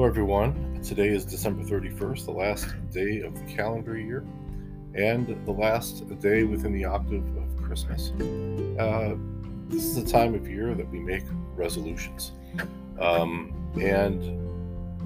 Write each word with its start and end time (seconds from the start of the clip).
Hello, 0.00 0.08
everyone. 0.08 0.80
Today 0.82 1.08
is 1.08 1.26
December 1.26 1.62
31st, 1.62 2.24
the 2.24 2.32
last 2.32 2.68
day 2.90 3.20
of 3.20 3.34
the 3.34 3.44
calendar 3.54 3.98
year, 3.98 4.24
and 4.94 5.44
the 5.44 5.52
last 5.52 6.08
day 6.20 6.42
within 6.42 6.72
the 6.72 6.86
octave 6.86 7.22
of 7.36 7.62
Christmas. 7.62 8.10
Uh, 8.78 9.14
this 9.68 9.84
is 9.84 10.02
the 10.02 10.10
time 10.10 10.34
of 10.34 10.48
year 10.48 10.74
that 10.74 10.88
we 10.88 11.00
make 11.00 11.24
resolutions. 11.54 12.32
Um, 12.98 13.52
and 13.78 14.22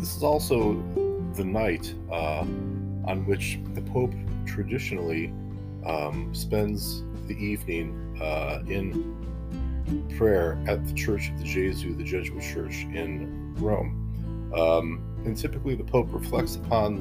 this 0.00 0.14
is 0.16 0.22
also 0.22 0.74
the 1.34 1.44
night 1.44 1.92
uh, 2.08 2.46
on 3.04 3.26
which 3.26 3.58
the 3.74 3.82
Pope 3.82 4.14
traditionally 4.46 5.34
um, 5.84 6.32
spends 6.32 7.02
the 7.26 7.34
evening 7.34 8.16
uh, 8.22 8.62
in 8.68 10.06
prayer 10.16 10.56
at 10.68 10.86
the 10.86 10.94
Church 10.94 11.30
of 11.30 11.40
the 11.40 11.44
Gesù, 11.46 11.96
the 11.96 12.04
Jesuit 12.04 12.44
church 12.44 12.84
in 12.94 13.56
Rome. 13.56 14.03
Um, 14.52 15.02
and 15.24 15.36
typically, 15.36 15.74
the 15.74 15.84
Pope 15.84 16.08
reflects 16.10 16.56
upon 16.56 16.96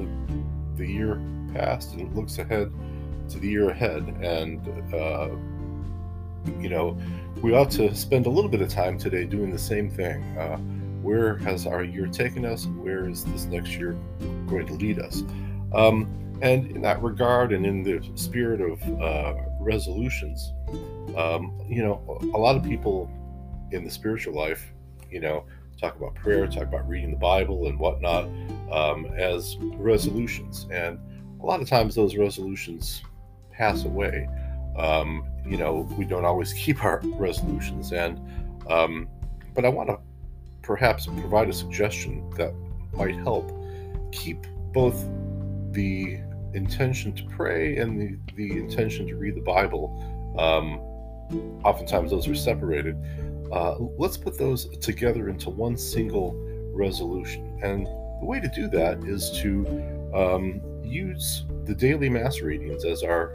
the, 0.76 0.84
the, 0.84 0.90
year 0.90 1.20
past 1.52 1.92
and 1.94 2.14
looks 2.16 2.38
ahead 2.38 2.72
to 3.28 3.38
the 3.38 3.48
year 3.48 3.70
ahead. 3.70 4.02
And, 4.20 4.66
uh, 4.94 5.30
you 6.60 6.68
know, 6.68 6.98
we 7.42 7.54
ought 7.54 7.70
to 7.72 7.94
spend 7.94 8.26
a 8.26 8.30
little 8.30 8.50
bit 8.50 8.60
of 8.60 8.68
time 8.68 8.98
today 8.98 9.24
doing 9.24 9.50
the 9.50 9.58
same 9.58 9.90
thing. 9.90 10.22
Uh, 10.38 10.56
where 11.02 11.36
has 11.36 11.66
our 11.66 11.84
year 11.84 12.06
taken 12.06 12.44
us? 12.44 12.66
Where 12.66 13.08
is 13.08 13.24
this 13.24 13.44
next 13.44 13.72
year 13.72 13.96
going 14.46 14.66
to 14.66 14.74
lead 14.74 14.98
us? 14.98 15.22
Um, 15.74 16.08
and 16.40 16.70
in 16.70 16.82
that 16.82 17.02
regard, 17.02 17.52
and 17.52 17.64
in 17.66 17.82
the 17.82 18.00
spirit 18.14 18.60
of 18.60 18.82
uh, 19.00 19.34
resolutions, 19.60 20.52
um, 21.16 21.60
you 21.68 21.82
know, 21.82 22.18
a 22.34 22.38
lot 22.38 22.56
of 22.56 22.62
people 22.62 23.10
in 23.70 23.84
the 23.84 23.90
spiritual 23.90 24.34
life, 24.34 24.72
you 25.10 25.20
know, 25.20 25.44
talk 25.80 25.96
about 25.96 26.14
prayer, 26.14 26.46
talk 26.46 26.64
about 26.64 26.88
reading 26.88 27.10
the 27.10 27.16
Bible 27.16 27.66
and 27.66 27.78
whatnot 27.78 28.24
um, 28.70 29.06
as 29.16 29.56
resolutions. 29.60 30.66
And 30.70 30.98
a 31.40 31.46
lot 31.46 31.60
of 31.60 31.68
times 31.68 31.94
those 31.94 32.16
resolutions 32.16 33.02
pass 33.50 33.84
away. 33.84 34.28
Um, 34.76 35.26
you 35.46 35.56
know, 35.56 35.88
we 35.96 36.04
don't 36.04 36.24
always 36.24 36.52
keep 36.64 36.84
our 36.84 37.00
resolutions. 37.04 37.92
And, 37.92 38.20
um, 38.68 39.08
but 39.54 39.64
I 39.64 39.68
want 39.68 39.88
to 39.88 39.98
perhaps 40.62 41.06
provide 41.06 41.48
a 41.48 41.52
suggestion 41.52 42.28
that 42.36 42.52
might 42.94 43.16
help 43.16 43.52
keep 44.12 44.46
both 44.72 45.06
the 45.72 46.18
intention 46.54 47.12
to 47.12 47.24
pray 47.24 47.76
and 47.76 48.00
the, 48.00 48.34
the 48.34 48.58
intention 48.58 49.06
to 49.08 49.16
read 49.16 49.34
the 49.34 49.40
Bible. 49.40 50.00
Um, 50.38 50.80
oftentimes 51.64 52.10
those 52.10 52.28
are 52.28 52.34
separated 52.34 52.96
uh, 53.52 53.76
let's 53.98 54.16
put 54.16 54.38
those 54.38 54.66
together 54.78 55.28
into 55.28 55.50
one 55.50 55.76
single 55.76 56.34
resolution. 56.72 57.58
And 57.62 57.86
the 57.86 58.26
way 58.26 58.40
to 58.40 58.48
do 58.48 58.68
that 58.68 59.04
is 59.04 59.30
to 59.42 59.66
um, 60.14 60.60
use 60.82 61.44
the 61.64 61.74
daily 61.74 62.08
Mass 62.08 62.40
readings 62.40 62.84
as 62.84 63.02
our 63.02 63.28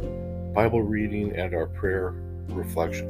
Bible 0.53 0.81
reading 0.81 1.35
and 1.35 1.53
our 1.53 1.67
prayer 1.67 2.15
reflection. 2.47 3.09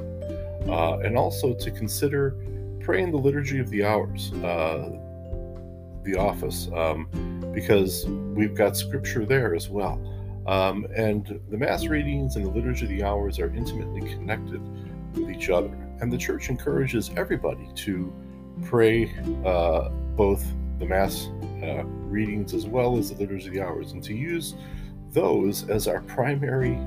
Uh, 0.68 1.00
and 1.00 1.18
also 1.18 1.54
to 1.54 1.72
consider 1.72 2.36
praying 2.82 3.12
the 3.12 3.18
Liturgy 3.18 3.60
of 3.60 3.70
the 3.70 3.84
Hours, 3.86 4.34
uh, 4.44 4.90
the 6.04 6.16
office, 6.16 6.70
um, 6.76 7.08
because 7.54 8.06
we've 8.08 8.56
got 8.56 8.76
scripture 8.76 9.26
there 9.26 9.56
as 9.56 9.70
well. 9.70 10.00
Um, 10.48 10.88
and 10.96 11.40
the 11.50 11.58
Mass 11.58 11.86
readings 11.86 12.36
and 12.36 12.46
the 12.46 12.50
Liturgy 12.50 12.86
of 12.86 12.90
the 12.90 13.04
Hours 13.04 13.40
are 13.40 13.54
intimately 13.54 14.02
connected 14.02 14.62
with 15.16 15.30
each 15.30 15.50
other. 15.50 15.72
And 16.02 16.12
the 16.12 16.18
church 16.18 16.50
encourages 16.50 17.12
everybody 17.18 17.70
to 17.76 18.14
pray 18.64 19.14
uh, 19.46 19.90
both 20.16 20.46
the 20.80 20.86
Mass 20.86 21.30
uh, 21.62 21.84
readings 21.86 22.54
as 22.54 22.66
well 22.66 22.98
as 22.98 23.12
the 23.12 23.18
Liturgy 23.18 23.48
of 23.48 23.54
the 23.54 23.62
Hours 23.62 23.92
and 23.92 24.04
to 24.04 24.14
use 24.14 24.56
those 25.12 25.68
as 25.70 25.88
our 25.88 26.02
primary 26.02 26.78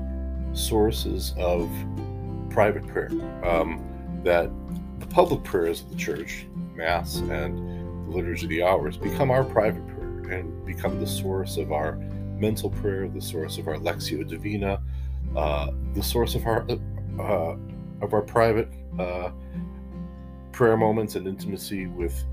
sources 0.53 1.33
of 1.37 1.69
private 2.49 2.87
prayer. 2.87 3.11
Um, 3.43 3.83
that 4.23 4.49
the 4.99 5.07
public 5.07 5.43
prayers 5.43 5.81
of 5.81 5.89
the 5.89 5.97
church, 5.97 6.45
Mass 6.75 7.17
and 7.17 7.57
the 8.07 8.15
Liturgy 8.15 8.45
of 8.45 8.49
the 8.49 8.63
Hours, 8.63 8.97
become 8.97 9.31
our 9.31 9.43
private 9.43 9.85
prayer 9.87 10.39
and 10.39 10.65
become 10.65 10.99
the 10.99 11.07
source 11.07 11.57
of 11.57 11.71
our 11.71 11.97
mental 12.37 12.69
prayer, 12.69 13.07
the 13.07 13.21
source 13.21 13.57
of 13.57 13.67
our 13.67 13.75
Lectio 13.75 14.27
Divina, 14.27 14.81
uh, 15.35 15.71
the 15.93 16.03
source 16.03 16.35
of 16.35 16.45
our 16.45 16.65
uh, 17.19 17.55
of 18.03 18.13
our 18.13 18.21
private 18.21 18.69
uh, 18.99 19.31
prayer 20.51 20.77
moments 20.77 21.15
and 21.15 21.27
intimacy 21.27 21.87
with 21.87 22.23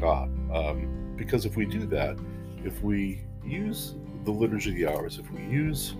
God. 0.00 0.28
Um, 0.52 1.14
because 1.16 1.44
if 1.44 1.56
we 1.56 1.66
do 1.66 1.86
that, 1.86 2.16
if 2.64 2.82
we 2.82 3.20
use 3.44 3.94
the 4.24 4.30
Liturgy 4.30 4.70
of 4.70 4.76
the 4.76 4.86
Hours, 4.86 5.18
if 5.18 5.30
we 5.30 5.42
use 5.42 5.94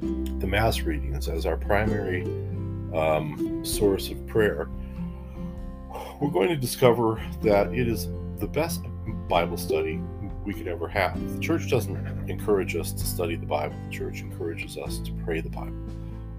the 0.00 0.46
Mass 0.46 0.80
readings 0.80 1.28
as 1.28 1.44
our 1.44 1.56
primary 1.56 2.22
um, 2.94 3.64
source 3.64 4.10
of 4.10 4.26
prayer, 4.26 4.68
we're 6.20 6.30
going 6.30 6.48
to 6.48 6.56
discover 6.56 7.20
that 7.42 7.74
it 7.74 7.88
is 7.88 8.08
the 8.38 8.46
best 8.46 8.82
Bible 9.28 9.56
study 9.56 10.00
we 10.44 10.54
could 10.54 10.68
ever 10.68 10.88
have. 10.88 11.20
The 11.34 11.40
church 11.40 11.68
doesn't 11.68 12.30
encourage 12.30 12.76
us 12.76 12.92
to 12.92 13.04
study 13.04 13.36
the 13.36 13.46
Bible, 13.46 13.76
the 13.86 13.90
church 13.90 14.20
encourages 14.20 14.78
us 14.78 14.98
to 14.98 15.12
pray 15.24 15.40
the 15.40 15.50
Bible. 15.50 15.72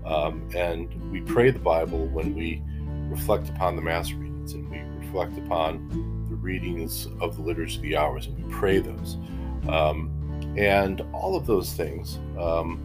Um, 0.05 0.47
and 0.55 1.11
we 1.11 1.21
pray 1.21 1.51
the 1.51 1.59
Bible 1.59 2.07
when 2.07 2.35
we 2.35 2.61
reflect 3.09 3.49
upon 3.49 3.75
the 3.75 3.81
Mass 3.81 4.11
readings 4.11 4.53
and 4.53 4.69
we 4.69 4.79
reflect 5.05 5.37
upon 5.37 6.25
the 6.29 6.35
readings 6.35 7.07
of 7.21 7.35
the 7.35 7.41
Liturgy 7.41 7.75
of 7.75 7.81
the 7.81 7.95
Hours 7.97 8.27
and 8.27 8.43
we 8.43 8.51
pray 8.51 8.79
those. 8.79 9.17
Um, 9.69 10.09
and 10.57 11.01
all 11.13 11.35
of 11.35 11.45
those 11.45 11.73
things 11.73 12.17
um, 12.37 12.79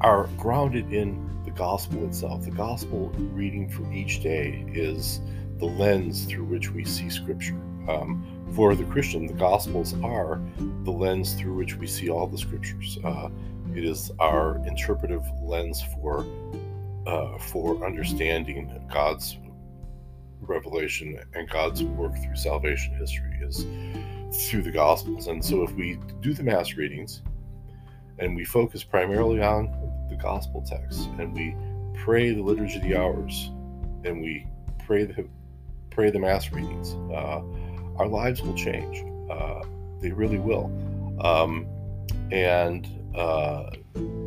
are 0.00 0.28
grounded 0.38 0.92
in 0.92 1.30
the 1.44 1.50
gospel 1.50 2.04
itself. 2.06 2.44
The 2.44 2.50
gospel 2.50 3.10
reading 3.32 3.68
for 3.68 3.90
each 3.92 4.22
day 4.22 4.64
is 4.72 5.20
the 5.58 5.66
lens 5.66 6.24
through 6.24 6.44
which 6.44 6.70
we 6.70 6.84
see 6.84 7.10
Scripture. 7.10 7.60
Um, 7.88 8.24
for 8.54 8.74
the 8.74 8.84
Christian, 8.84 9.26
the 9.26 9.34
Gospels 9.34 9.94
are 10.02 10.40
the 10.84 10.90
lens 10.90 11.34
through 11.34 11.54
which 11.54 11.76
we 11.76 11.86
see 11.86 12.08
all 12.08 12.26
the 12.26 12.38
Scriptures. 12.38 12.98
Uh, 13.04 13.28
it 13.74 13.84
is 13.84 14.10
our 14.18 14.56
interpretive 14.66 15.26
lens 15.42 15.82
for 15.94 16.26
uh, 17.06 17.38
for 17.38 17.84
understanding 17.84 18.72
God's 18.90 19.36
revelation 20.40 21.18
and 21.34 21.48
God's 21.48 21.82
work 21.82 22.14
through 22.16 22.36
salvation 22.36 22.94
history 22.94 23.38
is 23.42 23.66
through 24.48 24.62
the 24.62 24.70
Gospels. 24.70 25.26
And 25.26 25.44
so, 25.44 25.62
if 25.62 25.72
we 25.72 25.98
do 26.20 26.32
the 26.32 26.42
Mass 26.42 26.74
readings 26.74 27.22
and 28.18 28.34
we 28.34 28.44
focus 28.44 28.82
primarily 28.82 29.42
on 29.42 29.70
the 30.08 30.16
Gospel 30.16 30.62
texts 30.62 31.08
and 31.18 31.34
we 31.34 31.54
pray 31.94 32.32
the 32.32 32.42
Liturgy 32.42 32.76
of 32.76 32.82
the 32.82 32.96
Hours 32.96 33.50
and 34.04 34.20
we 34.20 34.46
pray 34.86 35.04
the 35.04 35.26
pray 35.90 36.10
the 36.10 36.18
Mass 36.18 36.52
readings, 36.52 36.94
uh, 37.12 37.42
our 37.96 38.08
lives 38.08 38.42
will 38.42 38.54
change. 38.54 39.04
Uh, 39.30 39.62
they 40.00 40.10
really 40.10 40.38
will. 40.38 40.66
Um, 41.20 41.66
and 42.32 42.86
uh, 43.16 43.70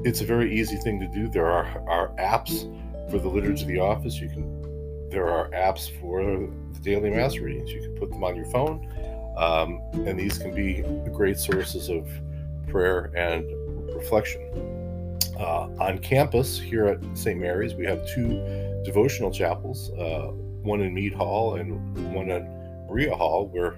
it's 0.04 0.22
a 0.22 0.26
very 0.26 0.54
easy 0.54 0.78
thing 0.78 1.00
to 1.00 1.08
do. 1.08 1.28
There 1.28 1.48
are, 1.48 1.84
are 1.88 2.10
apps 2.20 2.64
for 3.10 3.20
the 3.20 3.28
liturgy 3.28 3.64
of 3.64 3.68
the 3.68 3.80
office. 3.80 4.20
You 4.20 4.30
can 4.30 4.58
there 5.10 5.30
are 5.30 5.50
apps 5.52 5.90
for 6.02 6.22
the 6.22 6.80
daily 6.82 7.10
mass 7.10 7.38
readings. 7.38 7.72
You 7.72 7.82
can 7.82 7.96
put 7.96 8.10
them 8.10 8.24
on 8.24 8.36
your 8.36 8.46
phone, 8.46 8.86
um, 9.38 9.82
and 10.06 10.20
these 10.20 10.38
can 10.38 10.54
be 10.54 10.84
great 11.12 11.40
sources 11.40 11.90
of 11.90 12.10
prayer 12.68 13.12
and 13.16 13.46
reflection. 13.96 14.42
Uh, 15.40 15.70
on 15.80 16.00
campus 16.00 16.60
here 16.60 16.88
at 16.88 17.00
St. 17.18 17.40
Mary's, 17.40 17.76
we 17.76 17.86
have 17.86 18.06
two 18.08 18.82
devotional 18.84 19.32
chapels, 19.32 19.92
uh, 19.92 20.32
one 20.64 20.82
in 20.82 20.94
Mead 20.94 21.14
Hall 21.14 21.56
and 21.56 22.14
one 22.14 22.30
at 22.32 22.44
Maria 22.90 23.16
Hall, 23.16 23.48
where 23.48 23.76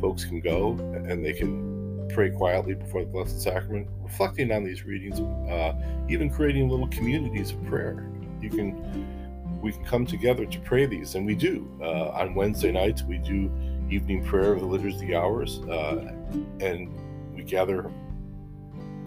folks 0.00 0.24
can 0.24 0.40
go 0.40 0.72
and 0.94 1.24
they 1.24 1.32
can 1.32 1.69
pray 2.14 2.30
quietly 2.30 2.74
before 2.74 3.02
the 3.02 3.10
Blessed 3.10 3.40
Sacrament, 3.40 3.88
reflecting 4.02 4.52
on 4.52 4.64
these 4.64 4.84
readings, 4.84 5.20
uh, 5.50 5.74
even 6.08 6.30
creating 6.30 6.68
little 6.68 6.88
communities 6.88 7.52
of 7.52 7.64
prayer. 7.64 8.10
You 8.40 8.50
can 8.50 9.18
we 9.60 9.72
can 9.72 9.84
come 9.84 10.06
together 10.06 10.46
to 10.46 10.58
pray 10.60 10.86
these, 10.86 11.14
and 11.14 11.26
we 11.26 11.34
do. 11.34 11.70
Uh, 11.82 12.08
on 12.10 12.34
Wednesday 12.34 12.72
nights, 12.72 13.02
we 13.02 13.18
do 13.18 13.50
evening 13.90 14.24
prayer 14.24 14.54
of 14.54 14.60
the 14.60 14.66
Liturgy 14.66 15.14
Hours, 15.14 15.58
uh, 15.68 16.12
and 16.60 16.88
we 17.34 17.42
gather 17.42 17.90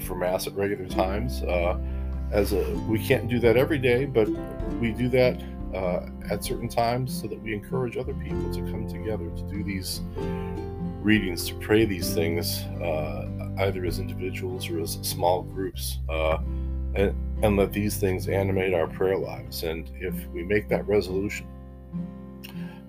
for 0.02 0.16
Mass 0.16 0.46
at 0.46 0.54
regular 0.54 0.88
times. 0.88 1.42
Uh, 1.42 1.80
as 2.32 2.54
a, 2.54 2.64
we 2.88 3.00
can't 3.00 3.28
do 3.28 3.40
that 3.40 3.58
every 3.58 3.80
day, 3.80 4.06
but 4.06 4.28
we 4.80 4.92
do 4.92 5.08
that 5.10 5.42
uh, 5.74 6.08
at 6.30 6.44
certain 6.44 6.68
times 6.68 7.22
so 7.22 7.28
that 7.28 7.42
we 7.42 7.54
encourage 7.54 7.98
other 7.98 8.14
people 8.14 8.52
to 8.54 8.62
come 8.72 8.88
together 8.88 9.30
to 9.30 9.44
do 9.44 9.64
these 9.64 10.02
readings 11.04 11.46
to 11.48 11.56
pray 11.56 11.86
these 11.86 12.14
things, 12.14 12.62
uh, 12.82 13.28
either 13.60 13.86
as 13.86 14.00
individuals 14.00 14.70
or 14.70 14.80
as 14.80 14.94
small 15.02 15.44
groups, 15.44 16.00
uh, 16.10 16.38
and, 16.96 17.14
and 17.44 17.58
let 17.58 17.74
these 17.74 17.98
things 17.98 18.28
animate 18.28 18.74
our 18.74 18.88
prayer 18.88 19.18
lives. 19.18 19.64
And 19.64 19.92
if 20.00 20.14
we 20.28 20.44
make 20.44 20.70
that 20.70 20.88
resolution 20.88 21.48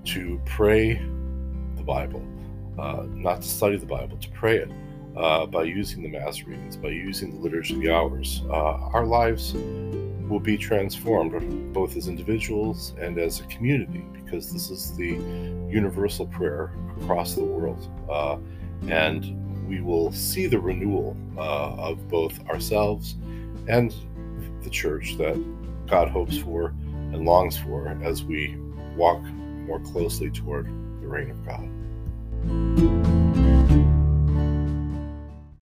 to 0.05 0.40
pray 0.46 0.94
the 1.76 1.82
Bible, 1.82 2.22
uh, 2.78 3.05
not 3.08 3.43
to 3.43 3.49
study 3.49 3.76
the 3.76 3.87
Bible, 3.87 4.17
to 4.19 4.31
pray 4.31 4.58
it, 4.58 4.70
uh, 5.17 5.46
by 5.46 5.64
using 5.64 6.02
the 6.02 6.08
Mass 6.08 6.43
readings, 6.43 6.76
by 6.76 6.88
using 6.88 7.32
the 7.34 7.40
Liturgy 7.40 7.75
of 7.75 7.81
the 7.81 7.93
Hours, 7.93 8.43
uh, 8.49 8.90
our 8.93 9.06
lives 9.06 9.55
will 10.29 10.41
be 10.41 10.56
transformed 10.56 11.73
both 11.73 11.97
as 11.97 12.09
individuals 12.09 12.94
and 12.99 13.19
as 13.19 13.41
a 13.41 13.44
community 13.44 14.05
because 14.12 14.53
this 14.53 14.71
is 14.71 14.97
the 14.97 15.12
universal 15.71 16.26
prayer 16.26 16.73
across 17.00 17.35
the 17.35 17.44
world. 17.44 17.88
Uh, 18.09 18.38
and 18.88 19.69
we 19.69 19.81
will 19.81 20.12
see 20.12 20.47
the 20.47 20.59
renewal 20.59 21.17
uh, 21.37 21.75
of 21.76 22.09
both 22.09 22.38
ourselves 22.49 23.17
and 23.69 23.94
the 24.62 24.71
church 24.71 25.17
that 25.19 25.43
God 25.87 26.09
hopes 26.09 26.38
for 26.38 26.75
and 27.12 27.25
longs 27.25 27.56
for 27.56 27.88
as 28.03 28.25
we 28.25 28.56
walk 28.97 29.23
more 29.67 29.81
closely 29.81 30.31
toward 30.31 30.67
the 30.67 31.06
reign 31.06 31.31
of 31.31 31.47
God. 31.47 33.13